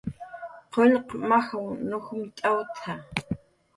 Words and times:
"Qullq 0.73 1.07
maj 1.29 1.49
nujmt'awt""a" 1.89 2.93